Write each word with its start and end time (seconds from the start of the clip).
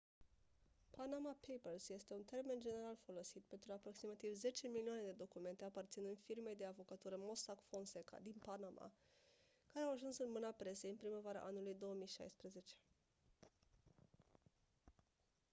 panama 0.97 1.33
papers 1.47 1.89
este 1.91 2.13
un 2.13 2.23
termen 2.23 2.59
general 2.59 2.95
folosit 3.05 3.43
pentru 3.47 3.71
aproximativ 3.71 4.33
zece 4.35 4.67
milioane 4.67 5.01
de 5.01 5.11
documente 5.17 5.65
aparținând 5.65 6.17
firmei 6.25 6.55
de 6.55 6.65
avocatură 6.65 7.15
mossack 7.19 7.61
fonseca 7.69 8.17
din 8.21 8.35
panama 8.45 8.91
care 9.73 9.85
au 9.85 9.91
ajuns 9.91 10.17
în 10.17 10.31
mâna 10.31 10.49
presei 10.51 10.89
în 10.89 10.95
primăvara 10.95 11.39
anului 11.39 11.75
2016 11.79 12.75